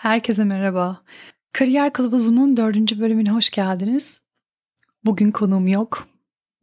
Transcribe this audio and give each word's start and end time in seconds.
Herkese 0.00 0.44
merhaba. 0.44 1.02
Kariyer 1.52 1.92
Kılavuzu'nun 1.92 2.56
dördüncü 2.56 3.00
bölümüne 3.00 3.30
hoş 3.30 3.50
geldiniz. 3.50 4.20
Bugün 5.04 5.30
konuğum 5.30 5.68
yok. 5.68 6.08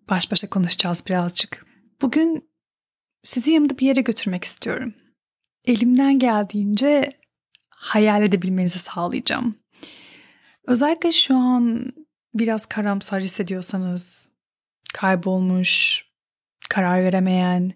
Baş 0.09 0.31
başa 0.31 0.49
konuşacağız 0.49 1.03
birazcık. 1.07 1.65
Bugün 2.01 2.49
sizi 3.23 3.51
yanımda 3.51 3.77
bir 3.77 3.85
yere 3.85 4.01
götürmek 4.01 4.43
istiyorum. 4.43 4.93
Elimden 5.65 6.19
geldiğince 6.19 7.09
hayal 7.69 8.23
edebilmenizi 8.23 8.79
sağlayacağım. 8.79 9.55
Özellikle 10.67 11.11
şu 11.11 11.35
an 11.35 11.93
biraz 12.33 12.65
karamsar 12.65 13.21
hissediyorsanız, 13.21 14.31
kaybolmuş, 14.93 16.05
karar 16.69 17.03
veremeyen, 17.03 17.73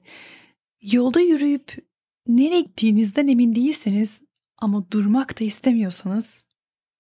yolda 0.81 1.21
yürüyüp 1.21 1.87
nereye 2.27 2.61
gittiğinizden 2.61 3.27
emin 3.27 3.55
değilseniz 3.55 4.21
ama 4.61 4.91
durmak 4.91 5.39
da 5.39 5.43
istemiyorsanız 5.43 6.43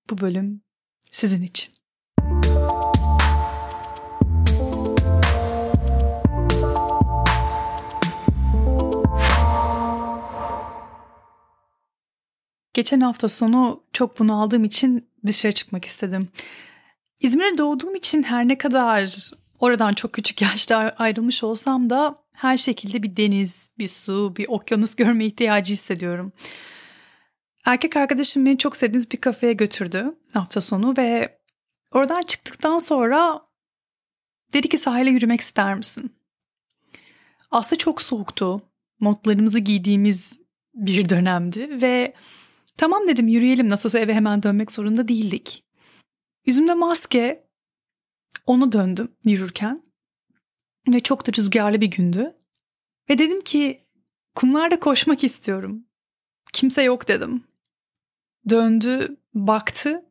bu 0.09 0.17
bölüm 0.17 0.61
sizin 1.11 1.41
için. 1.41 1.73
Geçen 12.73 13.01
hafta 13.01 13.29
sonu 13.29 13.83
çok 13.93 14.19
bunaldığım 14.19 14.63
için 14.63 15.09
dışarı 15.25 15.51
çıkmak 15.51 15.85
istedim. 15.85 16.29
İzmir'e 17.19 17.57
doğduğum 17.57 17.95
için 17.95 18.23
her 18.23 18.47
ne 18.47 18.57
kadar 18.57 19.31
oradan 19.59 19.93
çok 19.93 20.13
küçük 20.13 20.41
yaşta 20.41 20.77
ayrılmış 20.77 21.43
olsam 21.43 21.89
da 21.89 22.23
her 22.33 22.57
şekilde 22.57 23.03
bir 23.03 23.17
deniz, 23.17 23.71
bir 23.79 23.87
su, 23.87 24.33
bir 24.37 24.45
okyanus 24.49 24.95
görme 24.95 25.25
ihtiyacı 25.25 25.73
hissediyorum. 25.73 26.33
Erkek 27.65 27.97
arkadaşım 27.97 28.45
beni 28.45 28.57
çok 28.57 28.77
sevdiğimiz 28.77 29.11
bir 29.11 29.17
kafeye 29.17 29.53
götürdü 29.53 30.15
hafta 30.33 30.61
sonu 30.61 30.93
ve 30.97 31.39
oradan 31.91 32.21
çıktıktan 32.21 32.77
sonra 32.77 33.41
dedi 34.53 34.69
ki 34.69 34.77
sahile 34.77 35.09
yürümek 35.09 35.41
ister 35.41 35.75
misin? 35.75 36.15
Aslında 37.51 37.77
çok 37.77 38.01
soğuktu. 38.01 38.61
Montlarımızı 38.99 39.59
giydiğimiz 39.59 40.39
bir 40.73 41.09
dönemdi 41.09 41.81
ve 41.81 42.13
tamam 42.77 43.07
dedim 43.07 43.27
yürüyelim 43.27 43.69
nasıl 43.69 43.97
eve 43.99 44.13
hemen 44.13 44.43
dönmek 44.43 44.71
zorunda 44.71 45.07
değildik. 45.07 45.65
Yüzümde 46.45 46.73
maske 46.73 47.47
onu 48.45 48.71
döndüm 48.71 49.11
yürürken 49.25 49.83
ve 50.87 50.99
çok 50.99 51.27
da 51.27 51.31
rüzgarlı 51.37 51.81
bir 51.81 51.91
gündü. 51.91 52.35
Ve 53.09 53.17
dedim 53.17 53.41
ki 53.41 53.87
kumlarda 54.35 54.79
koşmak 54.79 55.23
istiyorum. 55.23 55.85
Kimse 56.53 56.83
yok 56.83 57.07
dedim. 57.07 57.43
Döndü, 58.49 59.17
baktı. 59.33 60.05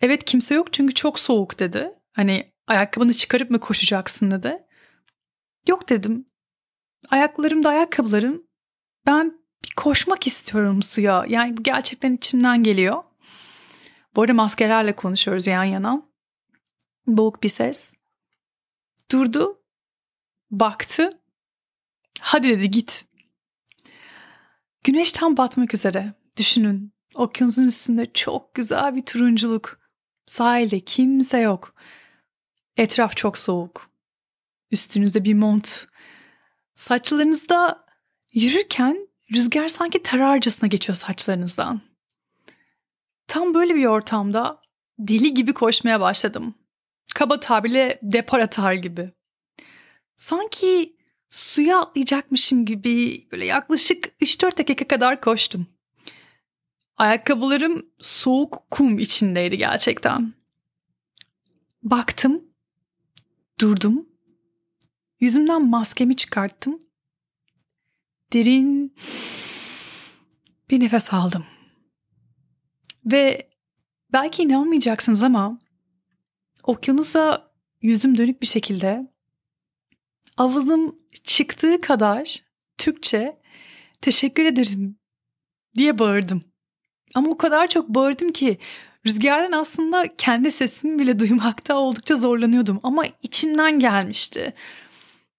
Evet 0.00 0.24
kimse 0.24 0.54
yok 0.54 0.72
çünkü 0.72 0.94
çok 0.94 1.18
soğuk 1.18 1.58
dedi. 1.58 1.92
Hani 2.12 2.52
ayakkabını 2.66 3.14
çıkarıp 3.14 3.50
mı 3.50 3.60
koşacaksın 3.60 4.30
dedi. 4.30 4.56
Yok 5.68 5.88
dedim. 5.88 6.26
Ayaklarımda 7.10 7.68
ayakkabılarım. 7.68 8.42
Ben 9.06 9.40
bir 9.64 9.74
koşmak 9.76 10.26
istiyorum 10.26 10.82
suya. 10.82 11.24
Yani 11.28 11.56
bu 11.56 11.62
gerçekten 11.62 12.12
içimden 12.12 12.62
geliyor. 12.62 13.02
Bu 14.16 14.22
arada 14.22 14.34
maskelerle 14.34 14.96
konuşuyoruz 14.96 15.46
yan 15.46 15.64
yana. 15.64 16.02
Boğuk 17.06 17.42
bir 17.42 17.48
ses. 17.48 17.94
Durdu. 19.10 19.62
Baktı. 20.50 21.20
Hadi 22.20 22.48
dedi 22.48 22.70
git. 22.70 23.04
Güneş 24.84 25.12
tam 25.12 25.36
batmak 25.36 25.74
üzere. 25.74 26.14
Düşünün. 26.36 26.95
Okyanusun 27.16 27.64
üstünde 27.64 28.12
çok 28.12 28.54
güzel 28.54 28.96
bir 28.96 29.02
turunculuk. 29.02 29.78
Sahilde 30.26 30.80
kimse 30.80 31.38
yok. 31.38 31.74
Etraf 32.76 33.16
çok 33.16 33.38
soğuk. 33.38 33.90
Üstünüzde 34.70 35.24
bir 35.24 35.34
mont. 35.34 35.86
Saçlarınızda 36.74 37.86
yürürken 38.32 39.08
rüzgar 39.34 39.68
sanki 39.68 40.02
tararcasına 40.02 40.68
geçiyor 40.68 40.96
saçlarınızdan. 40.96 41.80
Tam 43.26 43.54
böyle 43.54 43.74
bir 43.74 43.86
ortamda 43.86 44.62
deli 44.98 45.34
gibi 45.34 45.52
koşmaya 45.52 46.00
başladım. 46.00 46.54
Kaba 47.14 47.40
tabirle 47.40 47.98
depar 48.02 48.40
atar 48.40 48.72
gibi. 48.72 49.12
Sanki 50.16 50.96
suya 51.30 51.78
atlayacakmışım 51.78 52.64
gibi 52.64 53.26
böyle 53.32 53.46
yaklaşık 53.46 54.04
3-4 54.06 54.58
dakika 54.58 54.88
kadar 54.88 55.20
koştum. 55.20 55.75
Ayakkabılarım 56.96 57.90
soğuk 58.00 58.66
kum 58.70 58.98
içindeydi 58.98 59.58
gerçekten. 59.58 60.34
Baktım, 61.82 62.44
durdum, 63.60 64.08
yüzümden 65.20 65.68
maskemi 65.68 66.16
çıkarttım. 66.16 66.80
Derin 68.32 68.96
bir 70.70 70.80
nefes 70.80 71.12
aldım. 71.12 71.46
Ve 73.04 73.50
belki 74.12 74.42
inanmayacaksınız 74.42 75.22
ama 75.22 75.58
okyanusa 76.62 77.52
yüzüm 77.82 78.18
dönük 78.18 78.42
bir 78.42 78.46
şekilde 78.46 79.12
avazım 80.36 80.98
çıktığı 81.24 81.80
kadar 81.80 82.44
Türkçe 82.78 83.40
teşekkür 84.00 84.44
ederim 84.44 84.98
diye 85.76 85.98
bağırdım. 85.98 86.55
Ama 87.16 87.30
o 87.30 87.38
kadar 87.38 87.68
çok 87.68 87.88
bağırdım 87.88 88.32
ki 88.32 88.58
rüzgardan 89.06 89.52
aslında 89.52 90.16
kendi 90.16 90.50
sesimi 90.50 90.98
bile 90.98 91.18
duymakta 91.18 91.76
oldukça 91.76 92.16
zorlanıyordum 92.16 92.80
ama 92.82 93.04
içimden 93.22 93.78
gelmişti. 93.78 94.54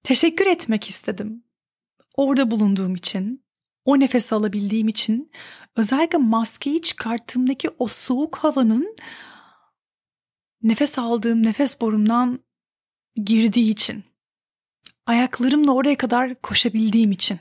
Teşekkür 0.04 0.46
etmek 0.48 0.90
istedim. 0.90 1.44
Orada 2.16 2.52
bulunduğum 2.52 2.96
için, 2.96 3.44
o 3.86 4.00
nefes 4.00 4.34
alabildiğim 4.34 4.88
için, 4.88 5.32
özellikle 5.76 6.18
maskeyi 6.18 6.82
çıkarttığımdaki 6.82 7.70
o 7.80 7.88
soğuk 7.88 8.36
havanın 8.36 8.96
nefes 10.64 11.00
aldığım 11.00 11.44
nefes 11.46 11.82
borumdan 11.82 12.40
girdiği 13.16 13.72
için. 13.72 14.04
Ayaklarımla 15.06 15.72
oraya 15.72 15.98
kadar 15.98 16.42
koşabildiğim 16.42 17.12
için. 17.12 17.40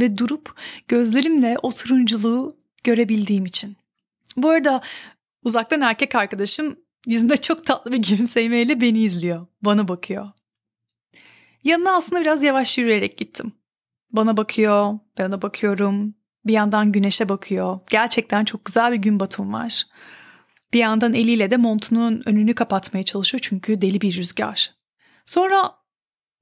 Ve 0.00 0.18
durup 0.18 0.60
gözlerimle 0.88 1.56
o 1.62 1.72
turunculuğu 1.72 2.57
görebildiğim 2.88 3.46
için. 3.46 3.76
Bu 4.36 4.50
arada 4.50 4.80
uzaktan 5.44 5.80
erkek 5.80 6.14
arkadaşım 6.14 6.76
yüzünde 7.06 7.36
çok 7.36 7.66
tatlı 7.66 7.92
bir 7.92 7.98
gülümsemeyle 7.98 8.80
beni 8.80 9.02
izliyor. 9.02 9.46
Bana 9.62 9.88
bakıyor. 9.88 10.28
Yanına 11.64 11.96
aslında 11.96 12.20
biraz 12.20 12.42
yavaş 12.42 12.78
yürüyerek 12.78 13.16
gittim. 13.16 13.52
Bana 14.10 14.36
bakıyor, 14.36 14.98
ben 15.18 15.28
ona 15.28 15.42
bakıyorum. 15.42 16.14
Bir 16.46 16.52
yandan 16.52 16.92
güneşe 16.92 17.28
bakıyor. 17.28 17.80
Gerçekten 17.90 18.44
çok 18.44 18.64
güzel 18.64 18.92
bir 18.92 18.96
gün 18.96 19.20
batımı 19.20 19.58
var. 19.58 19.86
Bir 20.72 20.78
yandan 20.78 21.14
eliyle 21.14 21.50
de 21.50 21.56
montunun 21.56 22.22
önünü 22.26 22.54
kapatmaya 22.54 23.02
çalışıyor 23.02 23.40
çünkü 23.42 23.80
deli 23.80 24.00
bir 24.00 24.16
rüzgar. 24.16 24.74
Sonra 25.26 25.74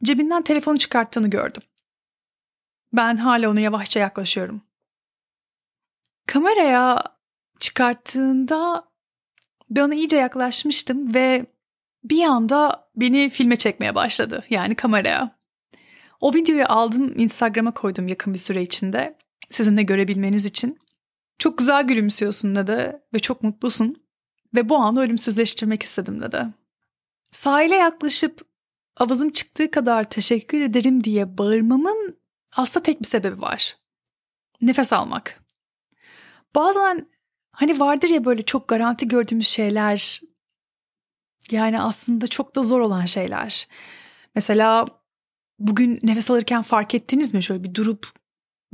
cebinden 0.04 0.42
telefonu 0.42 0.78
çıkarttığını 0.78 1.30
gördüm. 1.30 1.62
Ben 2.92 3.16
hala 3.16 3.50
ona 3.50 3.60
yavaşça 3.60 4.00
yaklaşıyorum. 4.00 4.65
Kameraya 6.26 7.02
çıkarttığında 7.60 8.84
ben 9.70 9.82
ona 9.82 9.94
iyice 9.94 10.16
yaklaşmıştım 10.16 11.14
ve 11.14 11.46
bir 12.04 12.24
anda 12.24 12.88
beni 12.96 13.30
filme 13.30 13.56
çekmeye 13.56 13.94
başladı. 13.94 14.44
Yani 14.50 14.74
kameraya. 14.74 15.36
O 16.20 16.34
videoyu 16.34 16.64
aldım 16.68 17.18
Instagram'a 17.18 17.74
koydum 17.74 18.08
yakın 18.08 18.34
bir 18.34 18.38
süre 18.38 18.62
içinde. 18.62 19.18
Sizin 19.48 19.76
de 19.76 19.82
görebilmeniz 19.82 20.46
için. 20.46 20.78
Çok 21.38 21.58
güzel 21.58 21.86
gülümsüyorsun 21.86 22.56
dedi 22.56 23.00
ve 23.14 23.18
çok 23.18 23.42
mutlusun. 23.42 23.96
Ve 24.54 24.68
bu 24.68 24.76
anı 24.76 25.00
ölümsüzleştirmek 25.00 25.82
istedim 25.82 26.22
dedi. 26.22 26.46
Sahile 27.30 27.74
yaklaşıp 27.74 28.40
avazım 28.96 29.30
çıktığı 29.30 29.70
kadar 29.70 30.10
teşekkür 30.10 30.60
ederim 30.60 31.04
diye 31.04 31.38
bağırmamın 31.38 32.18
aslında 32.56 32.82
tek 32.82 33.00
bir 33.00 33.06
sebebi 33.06 33.40
var. 33.40 33.76
Nefes 34.60 34.92
almak. 34.92 35.45
Bazen 36.54 37.08
hani 37.52 37.80
vardır 37.80 38.08
ya 38.08 38.24
böyle 38.24 38.42
çok 38.42 38.68
garanti 38.68 39.08
gördüğümüz 39.08 39.48
şeyler 39.48 40.20
yani 41.50 41.80
aslında 41.80 42.26
çok 42.26 42.56
da 42.56 42.62
zor 42.62 42.80
olan 42.80 43.04
şeyler. 43.04 43.68
Mesela 44.34 44.86
bugün 45.58 46.00
nefes 46.02 46.30
alırken 46.30 46.62
fark 46.62 46.94
ettiniz 46.94 47.34
mi? 47.34 47.42
Şöyle 47.42 47.64
bir 47.64 47.74
durup 47.74 48.10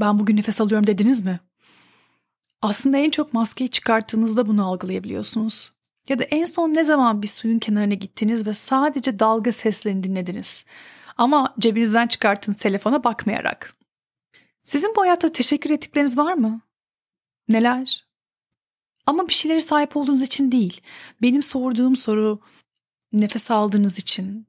ben 0.01 0.19
bugün 0.19 0.37
nefes 0.37 0.61
alıyorum 0.61 0.87
dediniz 0.87 1.25
mi? 1.25 1.41
Aslında 2.63 2.99
en 2.99 3.11
çok 3.11 3.33
maskeyi 3.33 3.71
çıkarttığınızda 3.71 4.47
bunu 4.47 4.67
algılayabiliyorsunuz. 4.67 5.73
Ya 6.09 6.19
da 6.19 6.25
en 6.25 6.45
son 6.45 6.75
ne 6.75 6.85
zaman 6.85 7.23
bir 7.23 7.27
suyun 7.27 7.59
kenarına 7.59 7.95
gittiniz 7.95 8.47
ve 8.47 8.55
sadece 8.55 9.19
dalga 9.19 9.53
seslerini 9.53 10.03
dinlediniz. 10.03 10.67
Ama 11.17 11.55
cebinizden 11.59 12.07
çıkarttığınız 12.07 12.57
telefona 12.59 13.05
bakmayarak. 13.05 13.75
Sizin 14.65 14.95
bu 14.97 15.03
hayatta 15.03 15.33
teşekkür 15.33 15.71
ettikleriniz 15.71 16.19
var 16.19 16.35
mı? 16.35 16.61
Neler? 17.49 18.07
Ama 19.07 19.29
bir 19.29 19.33
şeylere 19.33 19.61
sahip 19.61 19.97
olduğunuz 19.97 20.23
için 20.23 20.53
değil. 20.53 20.81
Benim 21.23 21.43
sorduğum 21.43 21.97
soru 21.97 22.41
nefes 23.13 23.51
aldığınız 23.51 23.99
için, 23.99 24.47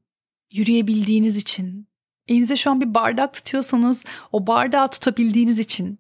yürüyebildiğiniz 0.52 1.38
için, 1.38 1.88
elinize 2.28 2.56
şu 2.56 2.72
an 2.72 2.82
bir 2.82 2.94
bardak 2.94 3.34
tutuyorsanız 3.34 4.04
o 4.32 4.48
bardağı 4.48 4.92
tutabildiğiniz 4.92 5.60
için, 5.60 6.00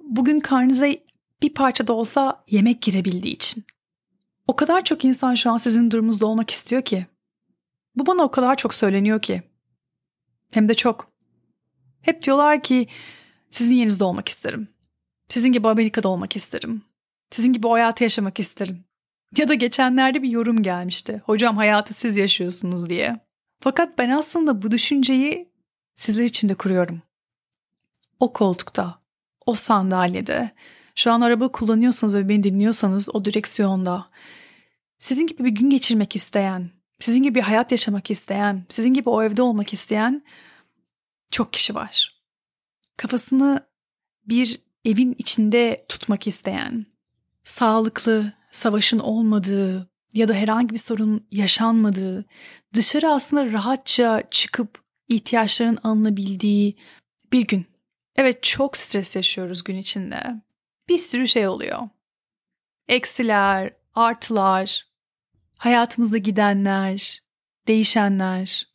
bugün 0.00 0.40
karnınıza 0.40 0.86
bir 1.42 1.54
parça 1.54 1.86
da 1.86 1.92
olsa 1.92 2.44
yemek 2.50 2.82
girebildiği 2.82 3.34
için. 3.34 3.64
O 4.46 4.56
kadar 4.56 4.84
çok 4.84 5.04
insan 5.04 5.34
şu 5.34 5.50
an 5.50 5.56
sizin 5.56 5.90
durumunuzda 5.90 6.26
olmak 6.26 6.50
istiyor 6.50 6.82
ki. 6.82 7.06
Bu 7.96 8.06
bana 8.06 8.22
o 8.22 8.30
kadar 8.30 8.56
çok 8.56 8.74
söyleniyor 8.74 9.22
ki. 9.22 9.42
Hem 10.50 10.68
de 10.68 10.74
çok. 10.74 11.12
Hep 12.02 12.24
diyorlar 12.24 12.62
ki 12.62 12.88
sizin 13.50 13.74
yerinizde 13.74 14.04
olmak 14.04 14.28
isterim. 14.28 14.68
Sizin 15.32 15.52
gibi 15.52 15.68
Amerika'da 15.68 16.08
olmak 16.08 16.36
isterim. 16.36 16.82
Sizin 17.30 17.52
gibi 17.52 17.66
o 17.66 17.72
hayatı 17.72 18.04
yaşamak 18.04 18.40
isterim. 18.40 18.84
Ya 19.36 19.48
da 19.48 19.54
geçenlerde 19.54 20.22
bir 20.22 20.30
yorum 20.30 20.62
gelmişti. 20.62 21.22
Hocam 21.24 21.56
hayatı 21.56 21.94
siz 21.94 22.16
yaşıyorsunuz 22.16 22.90
diye. 22.90 23.20
Fakat 23.60 23.98
ben 23.98 24.10
aslında 24.10 24.62
bu 24.62 24.70
düşünceyi 24.70 25.48
sizler 25.96 26.24
için 26.24 26.48
de 26.48 26.54
kuruyorum. 26.54 27.02
O 28.20 28.32
koltukta, 28.32 28.98
o 29.46 29.54
sandalyede, 29.54 30.50
şu 30.94 31.12
an 31.12 31.20
araba 31.20 31.52
kullanıyorsanız 31.52 32.14
ve 32.14 32.28
beni 32.28 32.42
dinliyorsanız 32.42 33.14
o 33.14 33.24
direksiyonda, 33.24 34.10
sizin 34.98 35.26
gibi 35.26 35.44
bir 35.44 35.50
gün 35.50 35.70
geçirmek 35.70 36.16
isteyen, 36.16 36.70
sizin 37.00 37.22
gibi 37.22 37.34
bir 37.34 37.42
hayat 37.42 37.70
yaşamak 37.70 38.10
isteyen, 38.10 38.64
sizin 38.68 38.94
gibi 38.94 39.08
o 39.08 39.22
evde 39.22 39.42
olmak 39.42 39.72
isteyen 39.72 40.22
çok 41.30 41.52
kişi 41.52 41.74
var. 41.74 42.22
Kafasını 42.96 43.66
bir 44.26 44.71
evin 44.84 45.14
içinde 45.18 45.86
tutmak 45.88 46.26
isteyen, 46.26 46.86
sağlıklı, 47.44 48.32
savaşın 48.52 48.98
olmadığı 48.98 49.90
ya 50.14 50.28
da 50.28 50.34
herhangi 50.34 50.72
bir 50.72 50.78
sorun 50.78 51.26
yaşanmadığı, 51.30 52.24
dışarı 52.74 53.10
aslında 53.10 53.52
rahatça 53.52 54.22
çıkıp 54.30 54.82
ihtiyaçların 55.08 55.78
alınabildiği 55.82 56.76
bir 57.32 57.46
gün. 57.46 57.66
Evet 58.16 58.42
çok 58.42 58.76
stres 58.76 59.16
yaşıyoruz 59.16 59.64
gün 59.64 59.76
içinde. 59.76 60.42
Bir 60.88 60.98
sürü 60.98 61.28
şey 61.28 61.48
oluyor. 61.48 61.88
Eksiler, 62.88 63.72
artılar, 63.94 64.86
hayatımızda 65.58 66.18
gidenler, 66.18 67.22
değişenler. 67.68 68.68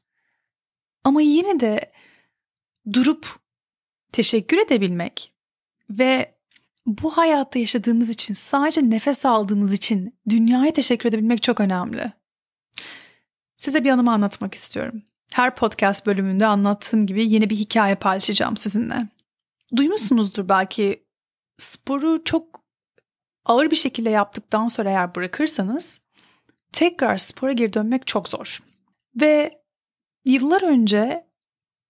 Ama 1.03 1.21
yine 1.21 1.59
de 1.59 1.91
durup 2.93 3.27
teşekkür 4.11 4.57
edebilmek 4.57 5.33
ve 5.89 6.37
bu 6.85 7.17
hayatta 7.17 7.59
yaşadığımız 7.59 8.09
için, 8.09 8.33
sadece 8.33 8.89
nefes 8.89 9.25
aldığımız 9.25 9.73
için 9.73 10.19
dünyaya 10.29 10.73
teşekkür 10.73 11.09
edebilmek 11.09 11.43
çok 11.43 11.59
önemli. 11.59 12.11
Size 13.57 13.83
bir 13.83 13.89
anımı 13.89 14.11
anlatmak 14.11 14.53
istiyorum. 14.55 15.03
Her 15.33 15.55
podcast 15.55 16.05
bölümünde 16.05 16.45
anlattığım 16.45 17.05
gibi 17.05 17.31
yeni 17.31 17.49
bir 17.49 17.55
hikaye 17.55 17.95
paylaşacağım 17.95 18.57
sizinle. 18.57 19.07
Duymuşsunuzdur 19.75 20.49
belki 20.49 21.03
sporu 21.57 22.23
çok 22.23 22.61
ağır 23.45 23.71
bir 23.71 23.75
şekilde 23.75 24.09
yaptıktan 24.09 24.67
sonra 24.67 24.89
eğer 24.89 25.15
bırakırsanız 25.15 26.01
tekrar 26.73 27.17
spora 27.17 27.51
geri 27.51 27.73
dönmek 27.73 28.07
çok 28.07 28.29
zor. 28.29 28.63
Ve 29.21 29.61
yıllar 30.25 30.61
önce 30.61 31.27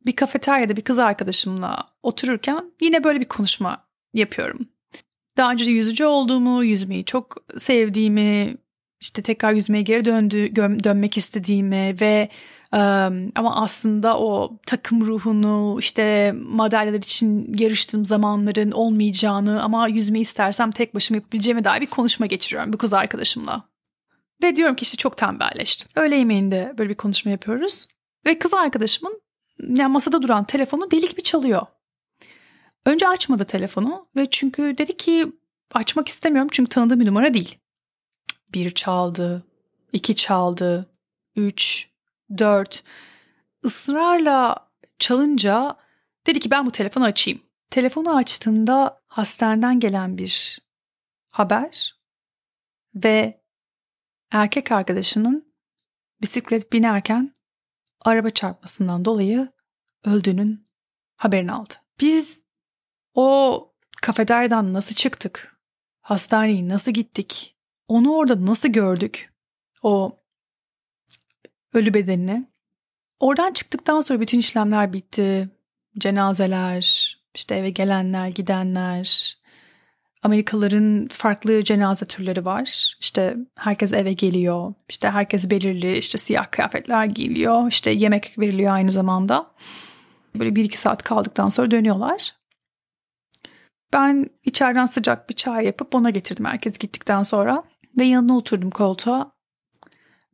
bir 0.06 0.16
kafeteryada 0.16 0.76
bir 0.76 0.82
kız 0.82 1.00
arkadaşımla 1.00 1.94
otururken 2.04 2.72
yine 2.82 3.04
böyle 3.04 3.20
bir 3.20 3.28
konuşma 3.28 3.87
yapıyorum. 4.14 4.68
Daha 5.38 5.52
önce 5.52 5.72
yüzücü 5.72 6.06
olduğumu, 6.06 6.64
yüzmeyi 6.64 7.06
çok 7.06 7.38
sevdiğimi, 7.58 8.58
işte 9.02 9.22
tekrar 9.22 9.54
yüzmeye 9.54 9.84
geri 9.84 10.06
döndü, 10.06 10.56
dönmek 10.56 11.18
istediğimi 11.18 11.96
ve 12.02 12.30
ama 13.36 13.56
aslında 13.56 14.20
o 14.20 14.60
takım 14.66 15.02
ruhunu 15.02 15.78
işte 15.80 16.36
madalyalar 16.38 16.98
için 16.98 17.54
yarıştığım 17.60 18.06
zamanların 18.06 18.72
olmayacağını 18.72 19.64
ama 19.64 19.88
yüzmeyi 19.88 20.22
istersem 20.22 20.72
tek 20.72 20.96
başıma 20.96 21.16
yapabileceğime 21.16 21.64
dair 21.64 21.82
bir 21.82 21.86
konuşma 21.86 22.26
geçiriyorum 22.26 22.74
bu 22.74 22.78
kız 22.78 22.94
arkadaşımla. 22.94 23.64
Ve 24.44 24.56
diyorum 24.56 24.76
ki 24.76 24.84
işte 24.84 24.98
çok 24.98 25.18
tembelleştim. 25.18 25.88
Öğle 25.96 26.16
yemeğinde 26.16 26.74
böyle 26.78 26.90
bir 26.90 26.96
konuşma 26.96 27.32
yapıyoruz. 27.32 27.88
Ve 28.26 28.40
kız 28.40 28.54
arkadaşımın 28.54 29.22
yani 29.60 29.92
masada 29.92 30.22
duran 30.22 30.44
telefonu 30.44 30.92
delik 30.92 31.18
bir 31.18 31.24
çalıyor. 31.24 31.62
Önce 32.88 33.08
açmadı 33.08 33.46
telefonu 33.46 34.08
ve 34.16 34.30
çünkü 34.30 34.78
dedi 34.78 34.98
ki 34.98 35.32
açmak 35.72 36.08
istemiyorum 36.08 36.50
çünkü 36.52 36.70
tanıdığım 36.70 37.00
bir 37.00 37.06
numara 37.06 37.34
değil. 37.34 37.58
Bir 38.54 38.72
çaldı, 38.72 39.44
iki 39.94 40.16
çaldı, 40.16 40.90
üç, 41.36 41.90
dört. 42.38 42.84
Israrla 43.64 44.70
çalınca 45.00 45.78
dedi 46.28 46.40
ki 46.40 46.52
ben 46.52 46.66
bu 46.66 46.72
telefonu 46.72 47.04
açayım. 47.04 47.42
Telefonu 47.70 48.16
açtığında 48.16 49.02
hastaneden 49.08 49.80
gelen 49.80 50.18
bir 50.18 50.60
haber 51.30 51.96
ve 52.96 53.42
erkek 54.32 54.72
arkadaşının 54.72 55.54
bisiklet 56.22 56.74
binerken 56.74 57.34
araba 58.02 58.30
çarpmasından 58.30 59.06
dolayı 59.06 59.52
öldüğünün 60.06 60.68
haberini 61.16 61.52
aldı. 61.52 61.74
Biz 62.00 62.47
o 63.18 63.74
kafederden 64.02 64.74
nasıl 64.74 64.96
çıktık? 64.96 65.58
Hastaneye 66.02 66.68
nasıl 66.68 66.92
gittik? 66.92 67.56
Onu 67.88 68.16
orada 68.16 68.46
nasıl 68.46 68.70
gördük? 68.70 69.34
O 69.84 70.20
ölü 71.74 71.94
bedenini. 71.94 72.48
Oradan 73.20 73.54
çıktıktan 73.54 74.02
sonra 74.02 74.22
bütün 74.22 74.40
işlemler 74.40 74.94
bitti. 74.94 75.50
Cenazeler, 75.98 77.18
işte 77.36 77.56
eve 77.56 77.70
gelenler, 77.70 78.28
gidenler. 78.28 79.38
Amerikalıların 80.24 81.08
farklı 81.12 81.64
cenaze 81.64 82.06
türleri 82.06 82.46
var. 82.46 82.98
İşte 83.00 83.38
herkes 83.56 83.94
eve 83.94 84.14
geliyor. 84.14 84.74
İşte 84.90 85.10
herkes 85.10 85.50
belirli 85.50 85.98
işte 85.98 86.18
siyah 86.18 86.52
kıyafetler 86.52 87.06
giyiliyor. 87.06 87.68
İşte 87.68 87.92
yemek 87.92 88.40
veriliyor 88.40 88.74
aynı 88.74 88.92
zamanda. 88.92 89.52
Böyle 90.36 90.56
bir 90.56 90.64
iki 90.64 90.78
saat 90.78 91.04
kaldıktan 91.04 91.50
sonra 91.50 91.72
dönüyorlar. 91.72 92.38
Ben 93.94 94.30
içeriden 94.44 94.86
sıcak 94.86 95.30
bir 95.30 95.36
çay 95.36 95.66
yapıp 95.66 95.96
ona 95.96 96.10
getirdim 96.10 96.46
herkes 96.46 96.78
gittikten 96.78 97.24
sonra. 97.24 97.64
Ve 97.98 98.06
yanına 98.06 98.38
oturdum 98.38 98.70
koltuğa. 98.72 99.32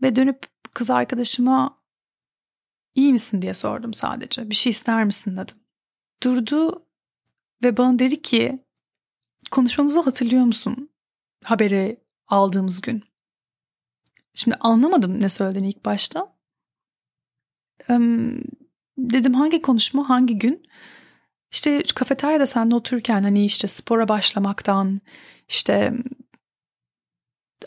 Ve 0.01 0.15
dönüp 0.15 0.45
kız 0.73 0.89
arkadaşıma 0.89 1.83
iyi 2.95 3.13
misin 3.13 3.41
diye 3.41 3.53
sordum 3.53 3.93
sadece. 3.93 4.49
Bir 4.49 4.55
şey 4.55 4.69
ister 4.69 5.05
misin 5.05 5.37
dedim. 5.37 5.55
Durdu 6.23 6.85
ve 7.63 7.77
bana 7.77 7.99
dedi 7.99 8.21
ki 8.21 8.65
konuşmamızı 9.51 10.01
hatırlıyor 10.01 10.45
musun? 10.45 10.89
Haberi 11.43 12.03
aldığımız 12.27 12.81
gün. 12.81 13.03
Şimdi 14.33 14.57
anlamadım 14.59 15.21
ne 15.21 15.29
söylediğini 15.29 15.69
ilk 15.69 15.85
başta. 15.85 16.35
Ee, 17.89 17.99
dedim 18.97 19.33
hangi 19.33 19.61
konuşma 19.61 20.09
hangi 20.09 20.39
gün? 20.39 20.67
İşte 21.53 21.83
kafeteryada 21.95 22.45
seninle 22.45 22.75
otururken 22.75 23.23
hani 23.23 23.45
işte 23.45 23.67
spora 23.67 24.07
başlamaktan 24.07 25.01
işte 25.49 25.93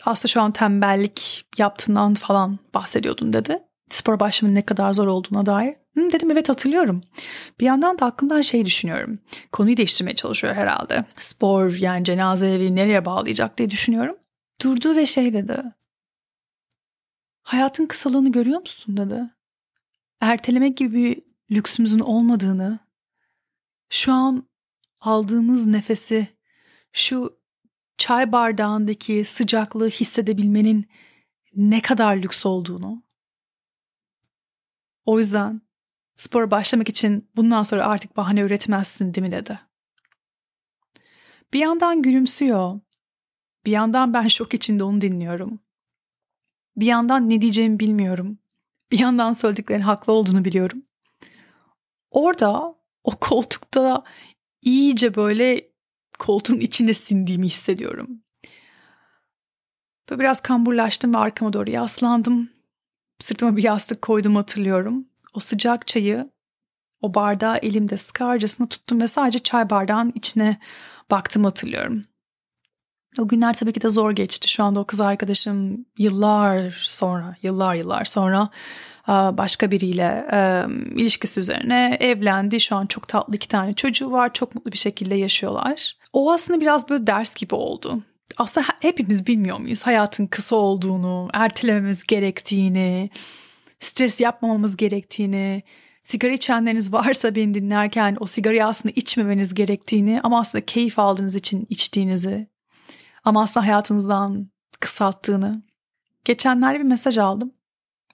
aslında 0.05 0.31
şu 0.31 0.41
an 0.41 0.51
tembellik 0.51 1.45
yaptığından 1.57 2.13
falan 2.13 2.59
bahsediyordun 2.73 3.33
dedi. 3.33 3.57
Spora 3.89 4.19
başlamanın 4.19 4.55
ne 4.55 4.61
kadar 4.61 4.93
zor 4.93 5.07
olduğuna 5.07 5.45
dair. 5.45 5.75
Hı, 5.95 6.11
dedim 6.11 6.31
evet 6.31 6.49
hatırlıyorum. 6.49 7.03
Bir 7.59 7.65
yandan 7.65 7.99
da 7.99 8.05
aklımdan 8.05 8.41
şey 8.41 8.65
düşünüyorum. 8.65 9.19
Konuyu 9.51 9.77
değiştirmeye 9.77 10.15
çalışıyor 10.15 10.53
herhalde. 10.53 11.05
Spor 11.19 11.73
yani 11.73 12.03
cenaze 12.05 12.49
evi 12.49 12.75
nereye 12.75 13.05
bağlayacak 13.05 13.57
diye 13.57 13.69
düşünüyorum. 13.69 14.15
Durdu 14.61 14.95
ve 14.95 15.05
şey 15.05 15.33
dedi. 15.33 15.63
Hayatın 17.41 17.85
kısalığını 17.85 18.31
görüyor 18.31 18.59
musun 18.59 18.97
dedi. 18.97 19.23
Ertelemek 20.21 20.77
gibi 20.77 20.93
bir 20.93 21.21
lüksümüzün 21.55 21.99
olmadığını, 21.99 22.79
şu 23.89 24.13
an 24.13 24.47
aldığımız 24.99 25.65
nefesi, 25.65 26.27
şu 26.93 27.39
çay 27.97 28.31
bardağındaki 28.31 29.25
sıcaklığı 29.25 29.89
hissedebilmenin 29.89 30.89
ne 31.55 31.81
kadar 31.81 32.15
lüks 32.15 32.45
olduğunu. 32.45 33.03
O 35.05 35.19
yüzden 35.19 35.61
spora 36.15 36.51
başlamak 36.51 36.89
için 36.89 37.29
bundan 37.35 37.63
sonra 37.63 37.85
artık 37.85 38.17
bahane 38.17 38.39
üretmezsin 38.39 39.13
değil 39.13 39.27
mi 39.27 39.31
dedi. 39.31 39.59
Bir 41.53 41.59
yandan 41.59 42.01
gülümsüyor. 42.01 42.79
Bir 43.65 43.71
yandan 43.71 44.13
ben 44.13 44.27
şok 44.27 44.53
içinde 44.53 44.83
onu 44.83 45.01
dinliyorum. 45.01 45.59
Bir 46.75 46.85
yandan 46.85 47.29
ne 47.29 47.41
diyeceğimi 47.41 47.79
bilmiyorum. 47.79 48.39
Bir 48.91 48.99
yandan 48.99 49.31
söylediklerin 49.31 49.81
haklı 49.81 50.13
olduğunu 50.13 50.45
biliyorum. 50.45 50.83
Orada 52.11 52.75
o 53.07 53.15
koltukta 53.15 54.03
iyice 54.61 55.15
böyle 55.15 55.67
koltuğun 56.19 56.59
içine 56.59 56.93
sindiğimi 56.93 57.47
hissediyorum. 57.47 58.09
Böyle 60.09 60.19
biraz 60.19 60.41
kamburlaştım 60.41 61.13
ve 61.13 61.17
arkama 61.17 61.53
doğru 61.53 61.69
yaslandım. 61.69 62.49
Sırtıma 63.19 63.57
bir 63.57 63.63
yastık 63.63 64.01
koydum 64.01 64.35
hatırlıyorum. 64.35 65.07
O 65.33 65.39
sıcak 65.39 65.87
çayı 65.87 66.31
o 67.01 67.13
bardağı 67.13 67.57
elimde 67.57 67.97
sıkarcasına 67.97 68.67
tuttum 68.67 69.01
ve 69.01 69.07
sadece 69.07 69.39
çay 69.39 69.69
bardağın 69.69 70.11
içine 70.15 70.59
baktım 71.11 71.43
hatırlıyorum. 71.43 72.05
O 73.19 73.27
günler 73.27 73.53
tabii 73.53 73.73
ki 73.73 73.81
de 73.81 73.89
zor 73.89 74.11
geçti. 74.11 74.49
Şu 74.49 74.63
anda 74.63 74.79
o 74.79 74.85
kız 74.85 75.01
arkadaşım 75.01 75.85
yıllar 75.97 76.81
sonra, 76.85 77.35
yıllar 77.41 77.75
yıllar 77.75 78.05
sonra 78.05 78.49
başka 79.07 79.71
biriyle 79.71 80.27
ilişkisi 80.95 81.39
üzerine 81.39 81.97
evlendi. 81.99 82.59
Şu 82.59 82.75
an 82.75 82.85
çok 82.85 83.07
tatlı 83.07 83.35
iki 83.35 83.47
tane 83.47 83.73
çocuğu 83.73 84.11
var. 84.11 84.33
Çok 84.33 84.55
mutlu 84.55 84.71
bir 84.71 84.77
şekilde 84.77 85.15
yaşıyorlar. 85.15 85.93
O 86.13 86.31
aslında 86.31 86.61
biraz 86.61 86.89
böyle 86.89 87.07
ders 87.07 87.35
gibi 87.35 87.55
oldu. 87.55 88.03
Aslında 88.37 88.67
hepimiz 88.81 89.27
bilmiyor 89.27 89.59
muyuz 89.59 89.83
hayatın 89.87 90.27
kısa 90.27 90.55
olduğunu, 90.55 91.29
ertelememiz 91.33 92.03
gerektiğini, 92.03 93.09
stres 93.79 94.21
yapmamamız 94.21 94.77
gerektiğini, 94.77 95.63
sigara 96.03 96.31
içenleriniz 96.31 96.93
varsa 96.93 97.35
beni 97.35 97.53
dinlerken 97.53 98.17
o 98.19 98.25
sigarayı 98.25 98.65
aslında 98.65 98.93
içmemeniz 98.95 99.53
gerektiğini 99.53 100.21
ama 100.23 100.39
aslında 100.39 100.65
keyif 100.65 100.99
aldığınız 100.99 101.35
için 101.35 101.67
içtiğinizi 101.69 102.47
ama 103.23 103.41
aslında 103.41 103.65
hayatınızdan 103.65 104.49
kısalttığını. 104.79 105.61
Geçenlerde 106.25 106.79
bir 106.79 106.83
mesaj 106.83 107.17
aldım. 107.17 107.51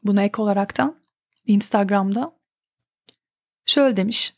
Buna 0.04 0.24
ek 0.24 0.42
olaraktan 0.42 1.00
Instagram'da. 1.46 2.34
Şöyle 3.66 3.98
demiş. 3.98 4.34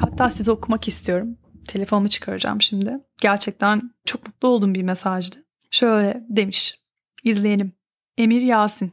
Hatta 0.00 0.30
size 0.30 0.52
okumak 0.52 0.88
istiyorum. 0.88 1.38
Telefonumu 1.68 2.08
çıkaracağım 2.08 2.62
şimdi. 2.62 2.98
Gerçekten 3.20 3.94
çok 4.04 4.26
mutlu 4.26 4.48
olduğum 4.48 4.74
bir 4.74 4.82
mesajdı. 4.82 5.36
Şöyle 5.70 6.26
demiş. 6.28 6.78
İzleyelim. 7.24 7.72
Emir 8.18 8.40
Yasin. 8.40 8.92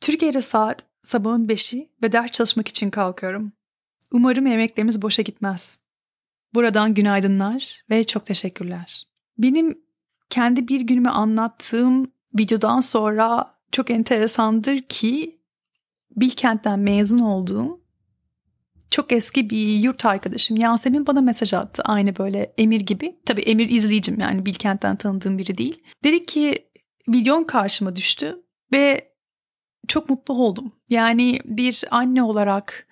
Türkiye'de 0.00 0.40
saat 0.40 0.86
sabahın 1.02 1.48
beşi 1.48 1.92
ve 2.02 2.12
ders 2.12 2.30
çalışmak 2.30 2.68
için 2.68 2.90
kalkıyorum. 2.90 3.52
Umarım 4.12 4.46
emeklerimiz 4.46 5.02
boşa 5.02 5.22
gitmez. 5.22 5.80
Buradan 6.54 6.94
günaydınlar 6.94 7.84
ve 7.90 8.04
çok 8.04 8.26
teşekkürler. 8.26 9.02
Benim 9.38 9.78
kendi 10.30 10.68
bir 10.68 10.80
günümü 10.80 11.08
anlattığım 11.10 12.12
videodan 12.38 12.80
sonra 12.80 13.51
çok 13.72 13.90
enteresandır 13.90 14.82
ki 14.82 15.40
Bilkent'ten 16.16 16.78
mezun 16.78 17.18
olduğum 17.18 17.82
çok 18.90 19.12
eski 19.12 19.50
bir 19.50 19.66
yurt 19.66 20.06
arkadaşım 20.06 20.56
Yasemin 20.56 21.06
bana 21.06 21.20
mesaj 21.20 21.54
attı. 21.54 21.82
Aynı 21.84 22.16
böyle 22.16 22.52
Emir 22.58 22.80
gibi. 22.80 23.16
Tabii 23.26 23.40
Emir 23.40 23.68
izleyicim 23.68 24.20
yani 24.20 24.46
Bilkent'ten 24.46 24.96
tanıdığım 24.96 25.38
biri 25.38 25.58
değil. 25.58 25.82
Dedi 26.04 26.26
ki 26.26 26.68
videon 27.08 27.44
karşıma 27.44 27.96
düştü 27.96 28.42
ve 28.72 29.12
çok 29.88 30.10
mutlu 30.10 30.34
oldum. 30.34 30.72
Yani 30.90 31.40
bir 31.44 31.84
anne 31.90 32.22
olarak 32.22 32.86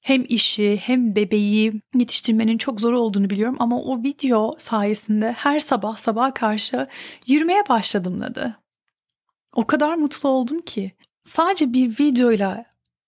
hem 0.00 0.24
işi 0.28 0.76
hem 0.82 1.16
bebeği 1.16 1.72
yetiştirmenin 1.94 2.58
çok 2.58 2.80
zor 2.80 2.92
olduğunu 2.92 3.30
biliyorum 3.30 3.56
ama 3.58 3.82
o 3.82 4.02
video 4.02 4.54
sayesinde 4.58 5.32
her 5.32 5.60
sabah 5.60 5.96
sabah 5.96 6.34
karşı 6.34 6.88
yürümeye 7.26 7.62
başladım 7.68 8.20
dedi. 8.20 8.54
O 9.54 9.66
kadar 9.66 9.94
mutlu 9.94 10.28
oldum 10.28 10.60
ki 10.60 10.92
sadece 11.24 11.72
bir 11.72 11.98
videoyla 12.00 12.64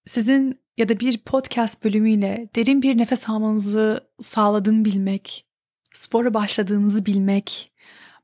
sizin 0.07 0.61
ya 0.77 0.89
da 0.89 1.01
bir 1.01 1.19
podcast 1.19 1.85
bölümüyle 1.85 2.49
derin 2.57 2.83
bir 2.83 2.99
nefes 2.99 3.29
almanızı 3.29 4.01
sağladığını 4.21 4.85
bilmek, 4.85 5.47
spora 5.93 6.35
başladığınızı 6.35 7.07
bilmek, 7.07 7.73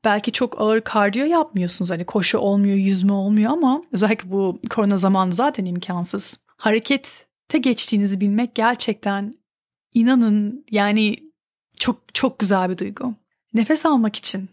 belki 0.03 0.31
çok 0.31 0.61
ağır 0.61 0.81
kardiyo 0.81 1.25
yapmıyorsunuz. 1.25 1.91
Hani 1.91 2.05
koşu 2.05 2.37
olmuyor, 2.37 2.77
yüzme 2.77 3.13
olmuyor 3.13 3.51
ama 3.51 3.83
özellikle 3.91 4.31
bu 4.31 4.59
korona 4.69 4.97
zamanı 4.97 5.33
zaten 5.33 5.65
imkansız. 5.65 6.39
Harekete 6.47 7.57
geçtiğinizi 7.61 8.21
bilmek 8.21 8.55
gerçekten 8.55 9.33
inanın 9.93 10.65
yani 10.71 11.15
çok 11.79 12.15
çok 12.15 12.39
güzel 12.39 12.69
bir 12.69 12.77
duygu. 12.77 13.13
Nefes 13.53 13.85
almak 13.85 14.15
için, 14.15 14.49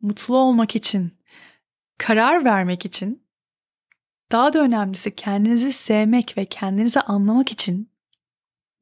mutlu 0.00 0.36
olmak 0.36 0.76
için, 0.76 1.12
karar 1.98 2.44
vermek 2.44 2.84
için, 2.84 3.24
daha 4.32 4.52
da 4.52 4.60
önemlisi 4.60 5.16
kendinizi 5.16 5.72
sevmek 5.72 6.36
ve 6.36 6.44
kendinizi 6.44 7.00
anlamak 7.00 7.52
için 7.52 7.90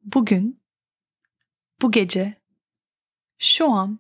bugün, 0.02 0.62
bu 1.82 1.90
gece, 1.90 2.34
şu 3.38 3.70
an 3.70 3.98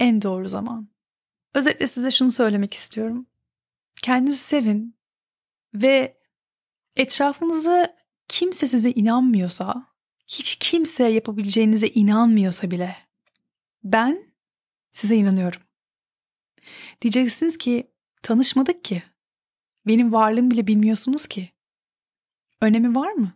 en 0.00 0.22
doğru 0.22 0.48
zaman. 0.48 0.88
Özetle 1.54 1.86
size 1.86 2.10
şunu 2.10 2.30
söylemek 2.30 2.74
istiyorum. 2.74 3.26
Kendinizi 4.02 4.38
sevin 4.38 4.96
ve 5.74 6.18
etrafınızda 6.96 7.96
kimse 8.28 8.66
size 8.66 8.90
inanmıyorsa, 8.90 9.86
hiç 10.26 10.56
kimse 10.56 11.04
yapabileceğinize 11.04 11.88
inanmıyorsa 11.88 12.70
bile 12.70 12.96
ben 13.84 14.32
size 14.92 15.16
inanıyorum. 15.16 15.60
Diyeceksiniz 17.02 17.58
ki 17.58 17.90
tanışmadık 18.22 18.84
ki. 18.84 19.02
Benim 19.86 20.12
varlığımı 20.12 20.50
bile 20.50 20.66
bilmiyorsunuz 20.66 21.26
ki. 21.26 21.52
Önemi 22.60 22.94
var 22.94 23.12
mı? 23.12 23.32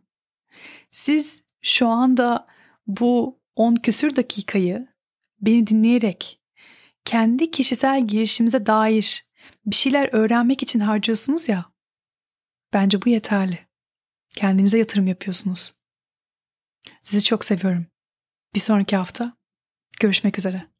Siz 0.90 1.42
şu 1.62 1.88
anda 1.88 2.46
bu 2.86 3.40
10 3.56 3.74
küsür 3.74 4.16
dakikayı 4.16 4.88
beni 5.40 5.66
dinleyerek 5.66 6.40
kendi 7.04 7.50
kişisel 7.50 8.08
gelişimize 8.08 8.66
dair 8.66 9.24
bir 9.66 9.76
şeyler 9.76 10.08
öğrenmek 10.12 10.62
için 10.62 10.80
harcıyorsunuz 10.80 11.48
ya. 11.48 11.72
Bence 12.72 13.02
bu 13.02 13.08
yeterli. 13.08 13.58
Kendinize 14.30 14.78
yatırım 14.78 15.06
yapıyorsunuz. 15.06 15.74
Sizi 17.02 17.24
çok 17.24 17.44
seviyorum. 17.44 17.86
Bir 18.54 18.60
sonraki 18.60 18.96
hafta 18.96 19.36
görüşmek 20.00 20.38
üzere. 20.38 20.71